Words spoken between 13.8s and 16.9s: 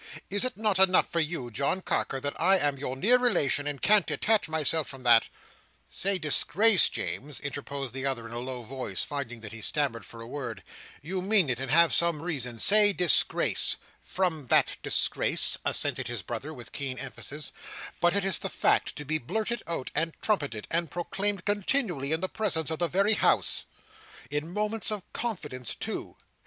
"From that disgrace," assented his brother with